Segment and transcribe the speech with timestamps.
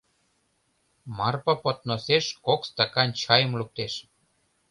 [1.17, 3.93] Марпа подносеш кок стакан чайым луктеш.